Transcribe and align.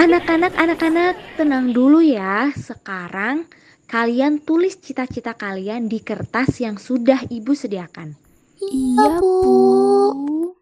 Anak-anak, 0.00 0.56
anak-anak, 0.56 1.14
tenang 1.36 1.76
dulu 1.76 2.00
ya. 2.00 2.50
Sekarang 2.56 3.46
kalian 3.86 4.42
tulis 4.42 4.80
cita-cita 4.80 5.38
kalian 5.38 5.86
di 5.86 6.00
kertas 6.00 6.58
yang 6.58 6.80
sudah 6.80 7.20
Ibu 7.28 7.52
sediakan. 7.54 8.16
Iya, 8.58 9.20
Bu. 9.20 10.56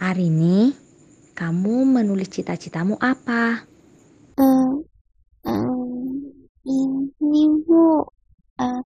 Arini, 0.00 0.72
kamu 1.36 1.86
menulis 1.86 2.32
cita-citamu 2.34 2.98
apa? 2.98 3.62
Um, 4.40 4.82
um, 5.46 6.26
ini, 6.66 7.42
Bu. 7.62 8.02
Uh, 8.58 8.82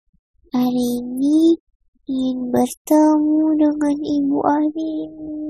hari 0.50 0.86
ini 1.06 1.61
ingin 2.22 2.54
bertemu 2.54 3.42
dengan 3.58 3.96
Ibu 3.98 4.38
Arini. 4.46 5.50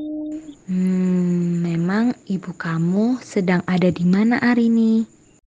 Hmm, 0.71 1.59
memang 1.59 2.15
ibu 2.31 2.55
kamu 2.55 3.19
sedang 3.19 3.59
ada 3.67 3.91
di 3.91 4.07
mana 4.07 4.39
Arini? 4.39 5.03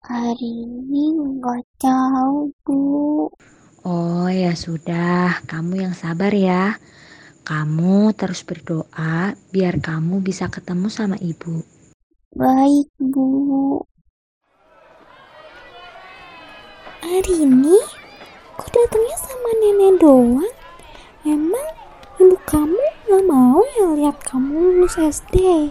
Hari 0.05 0.51
ini 0.61 1.17
nggak 1.17 1.65
tahu, 1.81 2.53
Bu. 2.61 2.79
Oh 3.81 4.29
ya 4.29 4.53
sudah, 4.53 5.41
kamu 5.49 5.89
yang 5.89 5.95
sabar 5.97 6.29
ya. 6.29 6.77
Kamu 7.41 8.13
terus 8.13 8.45
berdoa 8.45 9.33
biar 9.49 9.81
kamu 9.81 10.21
bisa 10.21 10.53
ketemu 10.53 10.87
sama 10.93 11.17
ibu. 11.17 11.65
Baik, 12.37 12.93
Bu. 13.01 13.81
Arini, 17.01 17.79
kok 18.53 18.69
datangnya 18.69 19.17
sama 19.17 19.49
nenek 19.65 19.97
doang? 19.97 20.56
Emang 21.25 21.73
ibu 22.21 22.37
kamu 22.45 22.77
gak 23.09 23.23
mau 23.25 23.65
ya 23.81 23.89
lihat 23.97 24.21
kamu 24.21 24.53
lulus 24.53 25.01
SD? 25.01 25.69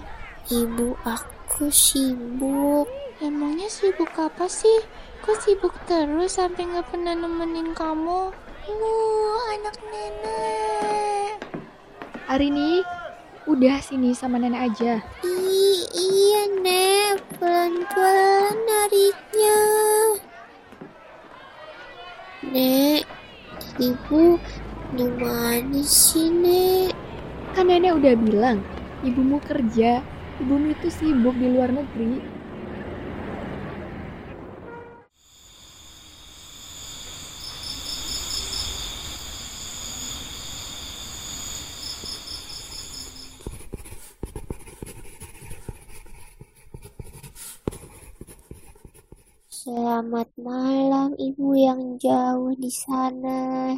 Ibu 0.51 0.99
aku 1.07 1.71
sibuk. 1.71 2.91
Emangnya 3.23 3.71
sibuk 3.71 4.11
apa 4.19 4.51
sih? 4.51 4.83
Kok 5.23 5.39
sibuk 5.39 5.75
terus 5.87 6.35
sampai 6.35 6.67
nggak 6.67 6.91
pernah 6.91 7.15
nemenin 7.15 7.71
kamu? 7.79 8.35
Lu 8.67 8.97
anak 9.55 9.79
nenek. 9.87 11.39
Arini, 12.27 12.83
udah 13.47 13.79
sini 13.79 14.11
sama 14.11 14.43
nenek 14.43 14.75
aja. 14.75 14.99
I 15.23 15.87
iya, 15.95 16.43
Nek. 16.59 17.23
Pelan-pelan 17.39 18.57
nariknya. 18.67 19.61
Nek, 22.51 23.03
ibu 23.79 24.43
di 24.97 25.05
mana 25.13 25.85
sih, 25.85 26.33
Nek? 26.33 26.97
Kan 27.53 27.69
nenek 27.69 28.01
udah 28.01 28.17
bilang, 28.17 28.65
ibumu 29.05 29.37
kerja, 29.45 30.01
ibumu 30.41 30.73
itu 30.73 30.89
sibuk 30.89 31.37
di 31.37 31.53
luar 31.53 31.69
negeri. 31.69 32.17
Selamat 49.53 50.33
malam, 50.41 51.13
ibu 51.21 51.53
yang 51.53 52.01
jauh 52.01 52.57
di 52.57 52.73
sana. 52.73 53.77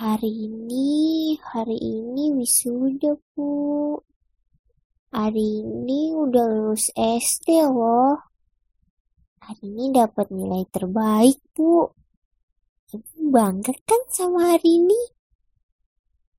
Hari 0.00 0.48
ini, 0.48 1.36
hari 1.44 1.76
ini 1.76 2.32
wisuda, 2.32 3.20
Bu. 3.36 4.00
Hari 5.12 5.60
ini 5.60 6.16
udah 6.16 6.40
lulus 6.48 6.88
SD 6.96 7.68
loh. 7.68 8.16
Hari 9.44 9.60
ini 9.60 9.92
dapat 9.92 10.32
nilai 10.32 10.64
terbaik, 10.72 11.36
Bu. 11.52 11.84
Ibu 12.96 13.28
bangga 13.28 13.76
kan 13.84 14.00
sama 14.08 14.56
hari 14.56 14.80
ini? 14.80 15.00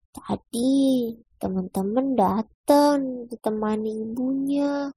Tadi 0.09 1.13
teman-teman 1.37 2.17
datang 2.17 3.29
ditemani 3.29 4.09
ibunya, 4.09 4.89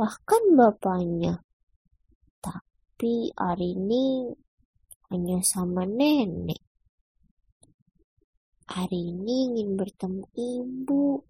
bahkan 0.00 0.40
bapaknya. 0.56 1.44
Tapi 2.40 3.36
hari 3.36 3.76
ini 3.76 4.32
hanya 5.12 5.44
sama 5.44 5.84
nenek. 5.84 6.71
Hari 8.62 9.10
ini 9.10 9.50
ingin 9.50 9.74
bertemu 9.74 10.22
ibu. 10.38 11.26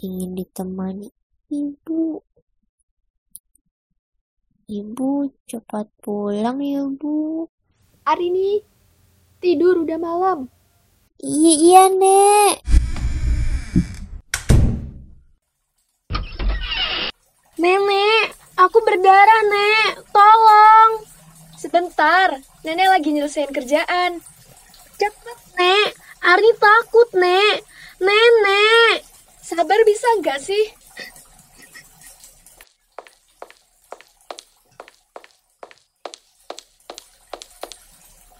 Ingin 0.00 0.32
ditemani 0.32 1.12
ibu. 1.52 2.24
Ibu 4.64 5.10
cepat 5.44 5.92
pulang 6.00 6.64
ya, 6.64 6.88
Bu. 6.88 7.44
Arini, 8.08 8.64
tidur 9.36 9.84
udah 9.84 10.00
malam. 10.00 10.48
Iya, 11.20 11.52
iya, 11.52 11.82
Nek. 11.92 12.54
Nenek, 17.60 18.26
aku 18.56 18.78
berdarah, 18.80 19.42
Nek. 19.44 20.08
Tolong. 20.08 21.04
Sebentar, 21.60 22.40
nenek 22.64 22.88
lagi 22.88 23.12
nyelesain 23.12 23.52
kerjaan. 23.52 24.24
Nek. 25.60 25.92
Arini 26.24 26.52
takut, 26.56 27.08
Nek. 27.12 27.56
Nenek. 28.00 29.04
Sabar 29.44 29.76
bisa 29.84 30.08
nggak 30.24 30.40
sih? 30.40 30.64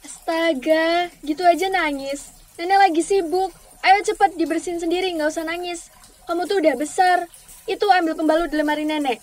Astaga, 0.01 1.13
gitu 1.21 1.45
aja 1.45 1.69
nangis. 1.69 2.33
Nenek 2.57 2.79
lagi 2.89 3.03
sibuk. 3.05 3.53
Ayo 3.85 4.01
cepet 4.05 4.41
dibersihin 4.41 4.81
sendiri, 4.81 5.13
nggak 5.13 5.29
usah 5.29 5.45
nangis. 5.45 5.93
Kamu 6.25 6.49
tuh 6.49 6.61
udah 6.65 6.73
besar. 6.81 7.29
Itu 7.69 7.85
ambil 7.93 8.17
pembalut 8.17 8.49
di 8.49 8.57
lemari 8.57 8.89
nenek. 8.89 9.21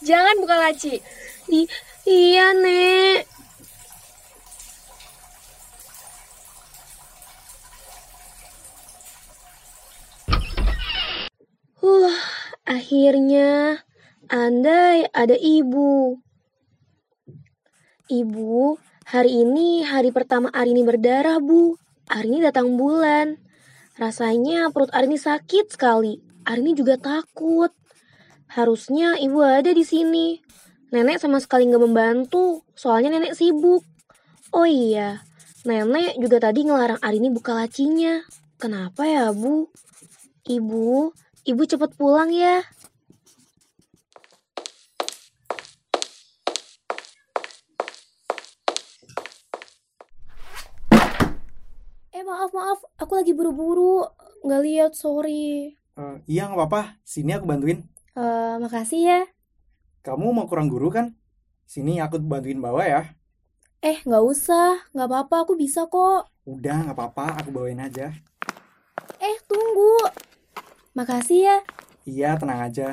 Jangan 0.00 0.40
buka 0.40 0.56
laci. 0.56 0.96
I 1.52 1.68
iya, 2.08 2.56
Nek. 2.56 3.29
Akhirnya 12.70 13.82
andai 14.30 15.10
ada 15.10 15.34
ibu. 15.34 16.22
Ibu, 18.06 18.78
hari 19.10 19.42
ini 19.42 19.82
hari 19.82 20.14
pertama 20.14 20.54
Arini 20.54 20.86
berdarah, 20.86 21.42
Bu. 21.42 21.74
Arini 22.06 22.38
datang 22.38 22.78
bulan. 22.78 23.42
Rasanya 23.98 24.70
perut 24.70 24.94
Arini 24.94 25.18
sakit 25.18 25.74
sekali. 25.74 26.22
Arini 26.46 26.78
juga 26.78 26.94
takut. 26.94 27.74
Harusnya 28.50 29.18
ibu 29.18 29.42
ada 29.42 29.74
di 29.74 29.82
sini. 29.82 30.38
Nenek 30.90 31.22
sama 31.22 31.38
sekali 31.38 31.70
nggak 31.70 31.86
membantu, 31.86 32.66
soalnya 32.74 33.14
nenek 33.14 33.38
sibuk. 33.38 33.86
Oh 34.50 34.66
iya, 34.66 35.22
nenek 35.62 36.18
juga 36.18 36.42
tadi 36.42 36.66
ngelarang 36.66 36.98
Arini 36.98 37.30
buka 37.30 37.54
lacinya. 37.54 38.18
Kenapa 38.58 39.06
ya, 39.06 39.30
Bu? 39.30 39.70
Ibu, 40.50 41.14
ibu 41.50 41.66
cepet 41.66 41.90
pulang 41.98 42.30
ya. 42.30 42.62
Eh 52.14 52.22
maaf 52.22 52.54
maaf, 52.54 52.86
aku 52.94 53.18
lagi 53.18 53.34
buru-buru, 53.34 54.06
nggak 54.46 54.62
lihat 54.62 54.92
sorry. 54.94 55.74
Eh, 55.98 56.16
iya 56.30 56.46
nggak 56.46 56.70
apa-apa, 56.70 57.02
sini 57.02 57.34
aku 57.34 57.50
bantuin. 57.50 57.82
Eh 58.14 58.54
makasih 58.62 59.02
ya. 59.02 59.20
Kamu 60.06 60.30
mau 60.30 60.46
kurang 60.46 60.70
guru 60.70 60.94
kan? 60.94 61.18
Sini 61.66 61.98
aku 61.98 62.22
bantuin 62.22 62.62
bawa 62.62 62.86
ya. 62.86 63.02
Eh 63.82 63.98
nggak 64.06 64.22
usah, 64.22 64.86
nggak 64.94 65.08
apa-apa, 65.10 65.36
aku 65.42 65.58
bisa 65.58 65.90
kok. 65.90 66.30
Udah 66.46 66.86
nggak 66.86 66.94
apa-apa, 66.94 67.42
aku 67.42 67.50
bawain 67.50 67.82
aja. 67.82 68.14
Eh 69.18 69.36
tunggu. 69.50 70.29
Makasih 71.00 71.48
ya. 71.48 71.56
Iya 72.04 72.36
tenang 72.36 72.60
aja. 72.60 72.92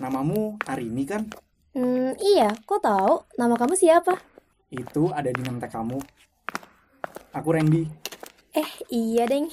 Namamu 0.00 0.56
Arini 0.64 1.04
kan? 1.04 1.28
Hmm, 1.76 2.16
iya, 2.16 2.48
kok 2.64 2.80
tahu? 2.80 3.28
Nama 3.36 3.60
kamu 3.60 3.76
siapa? 3.76 4.16
Itu 4.72 5.12
ada 5.12 5.28
di 5.28 5.44
nama 5.44 5.60
kamu. 5.60 6.00
Aku 7.36 7.52
Randy. 7.52 7.84
Eh, 8.56 8.70
iya 8.88 9.28
deng. 9.28 9.52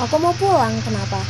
Aku 0.00 0.16
mau 0.16 0.34
pulang, 0.34 0.74
kenapa? 0.82 1.22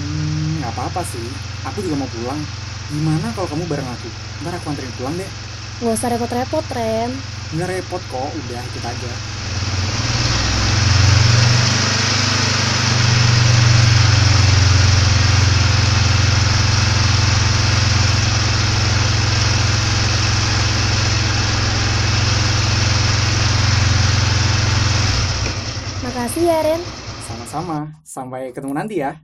Hmm, 0.00 0.35
nggak 0.66 0.82
apa-apa 0.82 1.06
sih. 1.06 1.22
Aku 1.70 1.78
juga 1.78 1.94
mau 1.94 2.10
pulang. 2.10 2.42
Gimana 2.90 3.30
kalau 3.38 3.46
kamu 3.46 3.70
bareng 3.70 3.86
aku? 3.86 4.10
Ntar 4.42 4.58
aku 4.58 4.66
anterin 4.74 4.90
pulang 4.98 5.14
deh. 5.14 5.30
Gak 5.78 5.94
usah 5.94 6.10
repot-repot, 6.10 6.66
Ren. 6.74 7.14
Nggak 7.54 7.70
repot 7.70 8.02
kok, 8.10 8.30
udah 8.34 8.62
ikut 8.66 8.82
aja. 8.82 9.12
Makasih 26.02 26.42
ya, 26.42 26.58
Ren. 26.58 26.82
Sama-sama. 27.22 27.78
Sampai 28.02 28.50
ketemu 28.50 28.74
nanti 28.74 28.98
ya. 28.98 29.14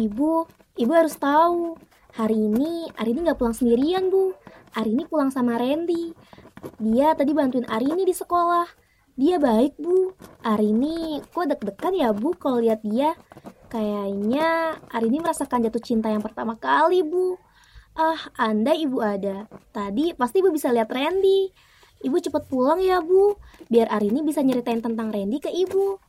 Ibu, 0.00 0.48
ibu 0.80 0.92
harus 0.96 1.12
tahu. 1.20 1.76
Hari 2.16 2.32
ini 2.32 2.88
Arini 2.96 3.20
nggak 3.20 3.36
pulang 3.36 3.52
sendirian, 3.52 4.08
Bu. 4.08 4.32
Arini 4.72 5.04
pulang 5.04 5.28
sama 5.28 5.60
Randy. 5.60 6.16
Dia 6.80 7.12
tadi 7.12 7.36
bantuin 7.36 7.68
Arini 7.68 8.08
di 8.08 8.16
sekolah. 8.16 8.64
Dia 9.20 9.36
baik, 9.36 9.76
Bu. 9.76 10.16
Arini 10.40 11.20
kok 11.20 11.44
deg-degan 11.52 11.92
ya, 11.92 12.16
Bu, 12.16 12.32
kalau 12.40 12.64
lihat 12.64 12.80
dia. 12.80 13.12
Kayaknya 13.68 14.80
Arini 14.88 15.20
merasakan 15.20 15.68
jatuh 15.68 15.84
cinta 15.84 16.08
yang 16.08 16.24
pertama 16.24 16.56
kali, 16.56 17.04
Bu. 17.04 17.36
Ah, 17.92 18.18
andai 18.40 18.88
ibu 18.88 19.04
ada. 19.04 19.44
Tadi 19.68 20.16
pasti 20.16 20.40
ibu 20.40 20.48
bisa 20.48 20.72
lihat 20.72 20.88
Randy. 20.88 21.52
Ibu 22.00 22.16
cepet 22.16 22.48
pulang 22.48 22.80
ya, 22.80 23.04
Bu. 23.04 23.36
Biar 23.68 23.92
Arini 23.92 24.24
bisa 24.24 24.40
nyeritain 24.40 24.80
tentang 24.80 25.12
Randy 25.12 25.44
ke 25.44 25.52
ibu. 25.52 26.00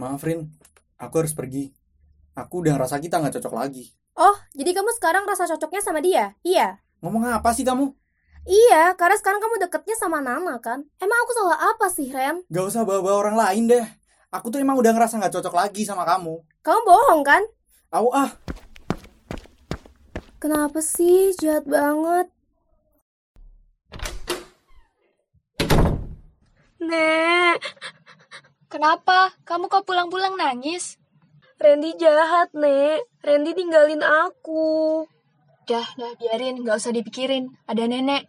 Maaf, 0.00 0.24
Rin. 0.24 0.48
Aku 0.96 1.20
harus 1.20 1.36
pergi. 1.36 1.83
Aku 2.34 2.66
udah 2.66 2.74
ngerasa 2.74 2.98
kita 2.98 3.22
nggak 3.22 3.38
cocok 3.38 3.54
lagi. 3.54 3.94
Oh, 4.18 4.34
jadi 4.58 4.74
kamu 4.74 4.90
sekarang 4.98 5.22
rasa 5.22 5.46
cocoknya 5.46 5.82
sama 5.82 6.02
dia? 6.02 6.34
Iya. 6.42 6.82
Ngomong 6.98 7.30
apa 7.30 7.54
sih 7.54 7.62
kamu? 7.62 7.94
Iya, 8.44 8.98
karena 8.98 9.16
sekarang 9.16 9.38
kamu 9.38 9.62
deketnya 9.62 9.94
sama 9.94 10.18
Nana 10.18 10.58
kan? 10.58 10.82
Emang 10.98 11.18
aku 11.22 11.32
salah 11.32 11.58
apa 11.72 11.86
sih, 11.88 12.10
Ren? 12.10 12.42
Gak 12.50 12.66
usah 12.74 12.82
bawa-bawa 12.82 13.30
orang 13.30 13.36
lain 13.38 13.64
deh. 13.70 13.86
Aku 14.34 14.50
tuh 14.50 14.58
emang 14.58 14.74
udah 14.74 14.90
ngerasa 14.90 15.22
nggak 15.22 15.34
cocok 15.38 15.54
lagi 15.54 15.86
sama 15.86 16.02
kamu. 16.02 16.42
Kamu 16.66 16.80
bohong 16.82 17.22
kan? 17.22 17.42
Aku 17.94 18.10
ah, 18.10 18.34
Kenapa 20.42 20.82
sih? 20.82 21.32
Jahat 21.38 21.64
banget. 21.64 22.28
Nek, 26.84 27.62
Kenapa? 28.68 29.30
Kamu 29.46 29.70
kok 29.70 29.86
pulang-pulang 29.86 30.34
nangis? 30.34 30.98
Randy 31.64 31.96
jahat, 31.96 32.52
Nek. 32.52 33.08
Randy 33.24 33.56
tinggalin 33.56 34.04
aku. 34.04 35.08
Dah, 35.64 35.88
dah 35.96 36.12
biarin, 36.20 36.60
nggak 36.60 36.76
usah 36.76 36.92
dipikirin. 36.92 37.56
Ada 37.64 37.88
nenek. 37.88 38.28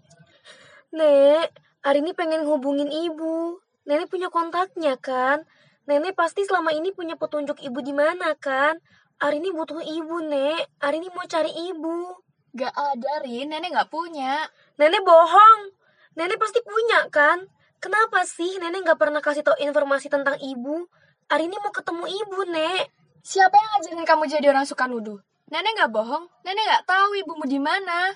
Nek, 0.96 1.52
Arini 1.84 2.16
pengen 2.16 2.48
hubungin 2.48 2.88
ibu. 2.88 3.60
Nenek 3.84 4.08
punya 4.08 4.32
kontaknya 4.32 4.96
kan? 4.96 5.44
Nenek 5.84 6.16
pasti 6.16 6.48
selama 6.48 6.72
ini 6.72 6.96
punya 6.96 7.20
petunjuk 7.20 7.60
ibu 7.60 7.84
di 7.84 7.92
mana 7.92 8.40
kan? 8.40 8.80
Arini 9.20 9.52
butuh 9.52 9.84
ibu, 9.84 10.24
Nek. 10.24 10.72
Arini 10.80 11.12
mau 11.12 11.28
cari 11.28 11.52
ibu. 11.52 12.16
Gak 12.56 12.72
ada, 12.72 13.20
Rin. 13.28 13.52
Nenek 13.52 13.76
nggak 13.76 13.92
punya. 13.92 14.48
Nenek 14.80 15.04
bohong. 15.04 15.76
Nenek 16.16 16.40
pasti 16.40 16.64
punya 16.64 17.12
kan? 17.12 17.44
Kenapa 17.84 18.24
sih 18.24 18.64
nenek 18.64 18.88
nggak 18.88 18.96
pernah 18.96 19.20
kasih 19.20 19.44
tahu 19.44 19.60
informasi 19.60 20.08
tentang 20.08 20.40
ibu? 20.40 20.88
Arini 21.28 21.60
mau 21.60 21.76
ketemu 21.76 22.08
ibu, 22.08 22.40
Nek. 22.48 23.04
Siapa 23.26 23.58
yang 23.58 23.82
ngajarin 23.82 24.06
kamu 24.06 24.24
jadi 24.30 24.54
orang 24.54 24.70
suka 24.70 24.86
nuduh? 24.86 25.18
Nenek 25.50 25.74
nggak 25.82 25.90
bohong. 25.98 26.30
Nenek 26.46 26.62
nggak 26.62 26.86
tahu 26.86 27.10
ibumu 27.18 27.50
di 27.50 27.58
mana. 27.58 28.14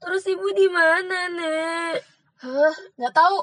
Terus 0.00 0.24
ibu 0.32 0.48
di 0.56 0.64
mana, 0.64 1.28
Nek? 1.28 2.00
Hah, 2.40 2.76
nggak 2.96 3.12
tahu. 3.12 3.36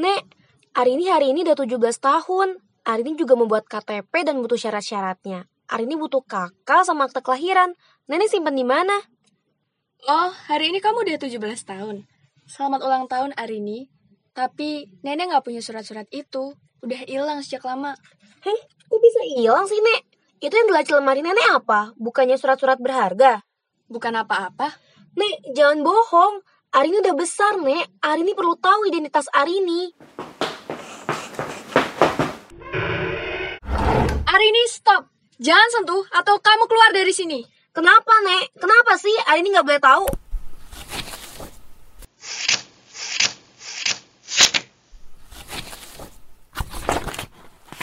Nek, 0.00 0.24
Arini 0.72 1.12
hari 1.12 1.36
ini 1.36 1.44
udah 1.44 1.68
17 1.68 1.76
tahun. 2.00 2.64
Arini 2.88 3.12
juga 3.12 3.36
membuat 3.36 3.68
KTP 3.68 4.24
dan 4.24 4.40
butuh 4.40 4.56
syarat-syaratnya. 4.56 5.44
Arini 5.68 6.00
butuh 6.00 6.24
kakak 6.24 6.88
sama 6.88 7.12
akte 7.12 7.20
kelahiran. 7.20 7.76
Nenek 8.08 8.32
simpen 8.32 8.56
di 8.56 8.64
mana? 8.64 8.96
Oh, 10.08 10.32
hari 10.48 10.72
ini 10.72 10.80
kamu 10.80 11.04
udah 11.04 11.20
17 11.20 11.60
tahun. 11.60 12.08
Selamat 12.48 12.80
ulang 12.80 13.04
tahun, 13.04 13.36
Arini. 13.36 13.92
Tapi 14.32 14.88
nenek 15.04 15.28
nggak 15.28 15.44
punya 15.44 15.60
surat-surat 15.60 16.08
itu. 16.08 16.56
Udah 16.84 17.00
hilang 17.08 17.40
sejak 17.40 17.64
lama. 17.64 17.96
Heh, 18.44 18.60
kok 18.60 19.00
bisa 19.00 19.20
hilang 19.24 19.64
sih, 19.64 19.80
Nek? 19.80 20.00
Itu 20.36 20.52
yang 20.52 20.68
di 20.68 20.74
laci 20.76 20.92
lemari 20.92 21.24
nenek 21.24 21.48
apa? 21.56 21.96
Bukannya 21.96 22.36
surat-surat 22.36 22.76
berharga? 22.76 23.40
Bukan 23.88 24.12
apa-apa. 24.12 24.76
Nek, 25.16 25.56
jangan 25.56 25.80
bohong. 25.80 26.44
Arini 26.76 27.00
udah 27.00 27.16
besar, 27.16 27.56
Nek. 27.56 27.88
Arini 28.04 28.36
perlu 28.36 28.52
tahu 28.60 28.84
identitas 28.84 29.24
Arini. 29.32 29.96
Arini, 34.28 34.62
stop. 34.68 35.08
Jangan 35.40 35.68
sentuh 35.72 36.04
atau 36.12 36.36
kamu 36.36 36.68
keluar 36.68 36.92
dari 36.92 37.12
sini. 37.16 37.40
Kenapa, 37.72 38.12
Nek? 38.20 38.60
Kenapa 38.60 39.00
sih 39.00 39.16
Arini 39.24 39.56
nggak 39.56 39.64
boleh 39.64 39.80
tahu? 39.80 40.04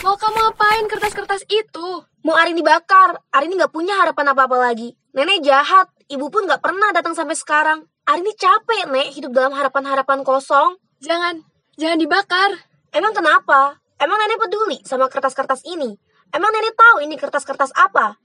Mau 0.03 0.19
kamu 0.19 0.51
apain 0.51 0.83
kertas-kertas 0.91 1.47
itu? 1.47 1.87
Mau 2.27 2.35
Arini 2.35 2.59
bakar. 2.59 3.23
Arini 3.31 3.55
nggak 3.55 3.71
punya 3.71 3.95
harapan 4.03 4.35
apa-apa 4.35 4.59
lagi. 4.59 4.91
Nenek 5.15 5.47
jahat. 5.47 5.87
Ibu 6.11 6.27
pun 6.27 6.43
nggak 6.43 6.59
pernah 6.59 6.91
datang 6.91 7.15
sampai 7.15 7.39
sekarang. 7.39 7.87
Arini 8.03 8.35
capek, 8.35 8.91
Nek, 8.91 9.15
hidup 9.15 9.31
dalam 9.31 9.55
harapan-harapan 9.55 10.27
kosong. 10.27 10.75
Jangan, 10.99 11.39
jangan 11.79 11.95
dibakar. 11.95 12.51
Emang 12.91 13.15
kenapa? 13.15 13.79
Emang 13.95 14.19
nenek 14.19 14.43
peduli 14.43 14.83
sama 14.83 15.07
kertas-kertas 15.07 15.63
ini? 15.63 15.95
Emang 16.35 16.51
nenek 16.51 16.75
tahu 16.75 17.07
ini 17.07 17.15
kertas-kertas 17.15 17.71
apa? 17.71 18.19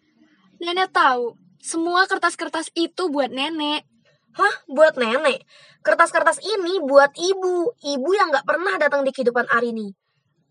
Nenek 0.59 0.91
tahu, 0.91 1.39
semua 1.63 2.11
kertas-kertas 2.11 2.75
itu 2.75 3.07
buat 3.07 3.31
nenek. 3.31 3.87
Hah? 4.35 4.55
Buat 4.67 4.99
nenek? 4.99 5.47
Kertas-kertas 5.87 6.43
ini 6.43 6.83
buat 6.83 7.15
ibu. 7.15 7.71
Ibu 7.79 8.11
yang 8.19 8.35
nggak 8.35 8.43
pernah 8.43 8.75
datang 8.83 9.07
di 9.07 9.15
kehidupan 9.15 9.47
Arini. 9.47 9.95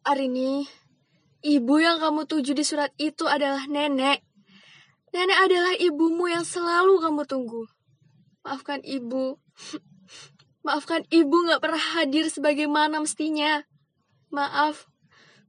Arini, 0.08 0.64
ibu 1.42 1.76
yang 1.82 2.02
kamu 2.02 2.26
tuju 2.26 2.54
di 2.58 2.64
surat 2.66 2.94
itu 2.98 3.26
adalah 3.30 3.66
nenek. 3.70 4.24
Nenek 5.14 5.40
adalah 5.50 5.74
ibumu 5.80 6.30
yang 6.30 6.44
selalu 6.44 7.02
kamu 7.02 7.24
tunggu. 7.26 7.64
Maafkan 8.46 8.84
ibu. 8.86 9.40
Maafkan 10.66 11.08
ibu 11.08 11.36
gak 11.48 11.64
pernah 11.64 11.84
hadir 11.98 12.28
sebagaimana 12.28 13.00
mestinya. 13.00 13.64
Maaf, 14.28 14.92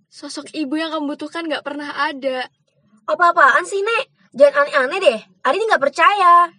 sosok 0.07 0.55
ibu 0.55 0.79
yang 0.79 0.95
kamu 0.95 1.19
butuhkan 1.19 1.51
gak 1.51 1.67
pernah 1.67 1.91
ada. 1.91 2.47
Apa-apaan 3.09 3.67
sih, 3.67 3.83
Nek? 3.83 4.05
Jangan 4.37 4.69
aneh-aneh 4.69 4.99
deh. 5.01 5.21
Arini 5.43 5.65
nggak 5.67 5.83
percaya. 5.83 6.53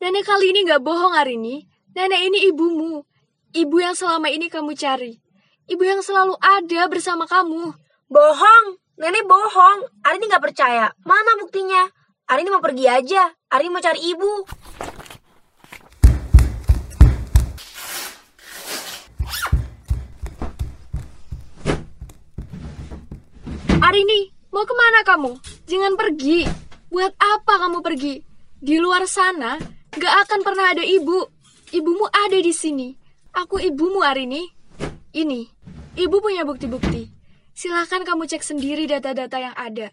Nenek 0.00 0.24
kali 0.24 0.54
ini 0.54 0.64
gak 0.64 0.80
bohong, 0.80 1.12
Arini. 1.12 1.66
Nenek 1.92 2.20
ini 2.32 2.38
ibumu. 2.48 3.04
Ibu 3.52 3.76
yang 3.80 3.92
selama 3.98 4.32
ini 4.32 4.46
kamu 4.48 4.72
cari. 4.78 5.18
Ibu 5.66 5.82
yang 5.82 6.00
selalu 6.00 6.38
ada 6.38 6.86
bersama 6.86 7.26
kamu. 7.26 7.74
Bohong. 8.06 8.78
Nenek 9.02 9.26
bohong. 9.26 9.90
Arini 10.06 10.30
nggak 10.30 10.44
percaya. 10.46 10.94
Mana 11.02 11.42
buktinya? 11.42 11.90
Arini 12.30 12.54
mau 12.54 12.62
pergi 12.62 12.86
aja. 12.86 13.34
Arini 13.50 13.70
mau 13.74 13.82
cari 13.82 13.98
ibu. 13.98 14.32
Arini, 23.86 24.34
mau 24.50 24.66
ke 24.66 24.74
mana 24.74 25.06
kamu? 25.06 25.38
Jangan 25.66 25.94
pergi. 25.94 26.42
Buat 26.90 27.14
apa 27.18 27.54
kamu 27.66 27.82
pergi? 27.86 28.18
Di 28.58 28.82
luar 28.82 29.06
sana, 29.06 29.58
gak 29.94 30.14
akan 30.26 30.40
pernah 30.42 30.74
ada 30.74 30.82
ibu. 30.82 31.22
Ibumu 31.70 32.10
ada 32.10 32.38
di 32.38 32.50
sini. 32.50 32.94
Aku 33.30 33.62
ibumu, 33.62 34.02
Arini. 34.02 34.42
Ini, 35.14 35.40
ibu 36.02 36.16
punya 36.18 36.42
bukti-bukti. 36.42 37.05
Silahkan 37.56 38.04
kamu 38.04 38.28
cek 38.28 38.44
sendiri 38.44 38.84
data-data 38.84 39.40
yang 39.40 39.56
ada. 39.56 39.88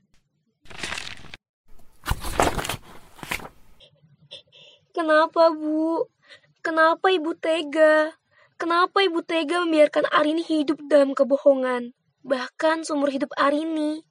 Kenapa, 4.91 5.47
Bu? 5.55 6.11
Kenapa 6.59 7.07
Ibu 7.07 7.39
tega? 7.39 8.19
Kenapa 8.59 8.99
Ibu 9.07 9.23
tega 9.23 9.63
membiarkan 9.63 10.11
Arini 10.11 10.43
hidup 10.43 10.75
dalam 10.91 11.15
kebohongan? 11.15 11.95
Bahkan 12.27 12.83
seumur 12.83 13.07
hidup 13.07 13.31
Arini. 13.39 14.03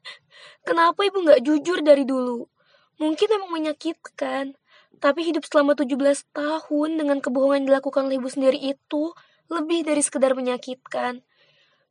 Kenapa 0.65 1.05
Ibu 1.05 1.21
nggak 1.21 1.45
jujur 1.45 1.85
dari 1.85 2.09
dulu? 2.09 2.49
Mungkin 2.97 3.29
memang 3.37 3.53
menyakitkan, 3.53 4.57
tapi 4.97 5.29
hidup 5.29 5.45
selama 5.45 5.77
17 5.77 6.25
tahun 6.33 6.91
dengan 6.97 7.21
kebohongan 7.21 7.69
yang 7.69 7.77
dilakukan 7.77 8.09
oleh 8.09 8.17
Ibu 8.17 8.33
sendiri 8.33 8.57
itu 8.57 9.13
lebih 9.53 9.85
dari 9.85 10.01
sekedar 10.01 10.33
menyakitkan. 10.33 11.21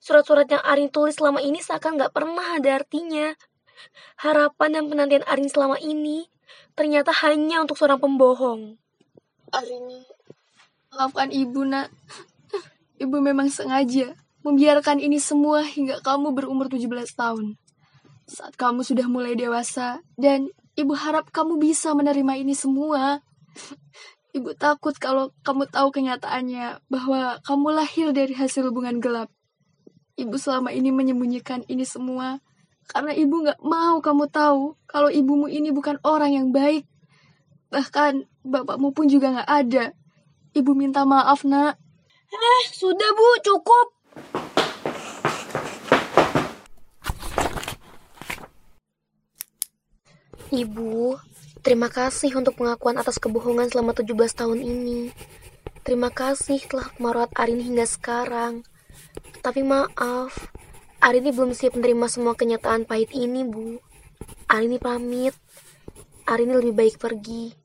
Surat-surat 0.02 0.50
yang 0.50 0.66
Arin 0.66 0.90
tulis 0.90 1.14
selama 1.14 1.46
ini 1.46 1.62
seakan 1.62 2.02
nggak 2.02 2.10
pernah 2.10 2.58
ada 2.58 2.82
artinya. 2.82 3.38
Harapan 4.18 4.70
dan 4.74 4.84
penantian 4.90 5.26
Arin 5.30 5.46
selama 5.46 5.78
ini 5.78 6.26
ternyata 6.74 7.14
hanya 7.22 7.62
untuk 7.62 7.78
seorang 7.78 8.02
pembohong. 8.02 8.82
Arini, 9.54 10.02
maafkan 10.90 11.30
ibu 11.30 11.62
nak. 11.70 11.94
Ibu 12.98 13.18
memang 13.22 13.54
sengaja 13.54 14.18
membiarkan 14.42 14.98
ini 14.98 15.22
semua 15.22 15.62
hingga 15.62 16.02
kamu 16.02 16.34
berumur 16.34 16.66
17 16.66 16.90
tahun. 17.14 17.62
Saat 18.26 18.58
kamu 18.58 18.82
sudah 18.82 19.06
mulai 19.06 19.38
dewasa 19.38 20.02
dan 20.18 20.50
ibu 20.74 20.98
harap 20.98 21.30
kamu 21.30 21.62
bisa 21.62 21.94
menerima 21.94 22.42
ini 22.42 22.58
semua. 22.58 23.22
Ibu 24.32 24.56
takut 24.56 24.96
kalau 24.96 25.36
kamu 25.44 25.68
tahu 25.70 25.92
kenyataannya 25.92 26.80
bahwa 26.88 27.38
kamu 27.44 27.68
lahir 27.76 28.08
dari 28.16 28.32
hasil 28.32 28.72
hubungan 28.72 29.04
gelap. 29.04 29.30
Ibu 30.22 30.38
selama 30.38 30.70
ini 30.70 30.94
menyembunyikan 30.94 31.66
ini 31.66 31.82
semua 31.82 32.38
karena 32.86 33.16
ibu 33.18 33.42
gak 33.42 33.58
mau 33.66 33.98
kamu 34.04 34.30
tahu 34.30 34.78
kalau 34.86 35.10
ibumu 35.10 35.50
ini 35.50 35.74
bukan 35.74 35.98
orang 36.06 36.38
yang 36.38 36.48
baik. 36.54 36.86
Bahkan 37.74 38.30
bapakmu 38.46 38.94
pun 38.94 39.10
juga 39.10 39.42
gak 39.42 39.50
ada. 39.50 39.86
Ibu 40.52 40.76
minta 40.76 41.08
maaf, 41.08 41.48
nak. 41.48 41.80
Eh, 42.32 42.64
sudah 42.76 43.10
Bu, 43.16 43.28
cukup. 43.40 43.88
Ibu, 50.52 51.16
terima 51.64 51.88
kasih 51.88 52.36
untuk 52.36 52.60
pengakuan 52.60 53.00
atas 53.00 53.16
kebohongan 53.24 53.72
selama 53.72 53.96
17 53.96 54.36
tahun 54.36 54.60
ini. 54.60 55.16
Terima 55.88 56.12
kasih 56.12 56.60
telah 56.68 56.92
merawat 57.00 57.32
Arini 57.40 57.72
hingga 57.72 57.88
sekarang. 57.88 58.68
Tapi 59.42 59.66
maaf, 59.66 60.52
Arini 61.02 61.34
belum 61.34 61.58
siap 61.58 61.74
menerima 61.74 62.06
semua 62.06 62.38
kenyataan 62.38 62.86
pahit 62.86 63.10
ini, 63.18 63.42
Bu. 63.42 63.82
Arini 64.46 64.78
pamit. 64.78 65.34
Arini 66.30 66.54
lebih 66.54 66.78
baik 66.78 67.02
pergi. 67.02 67.58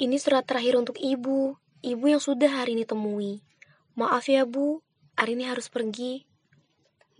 Ini 0.00 0.16
surat 0.16 0.48
terakhir 0.48 0.80
untuk 0.80 0.96
ibu. 0.96 1.60
Ibu 1.84 2.04
yang 2.08 2.24
sudah 2.24 2.48
hari 2.48 2.72
ini 2.72 2.88
temui. 2.88 3.44
Maaf 3.92 4.24
ya, 4.32 4.48
Bu. 4.48 4.80
Hari 5.20 5.36
ini 5.36 5.44
harus 5.44 5.68
pergi. 5.68 6.24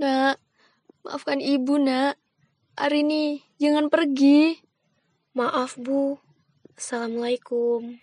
Nak, 0.01 0.41
maafkan 1.05 1.45
ibu, 1.45 1.77
nak. 1.77 2.17
Arini, 2.79 3.43
jangan 3.59 3.91
pergi. 3.91 4.59
Maaf, 5.35 5.75
Bu. 5.79 6.19
Assalamualaikum. 6.75 7.99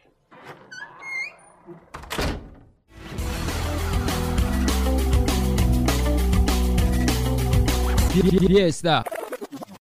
Fiesta. 8.18 9.17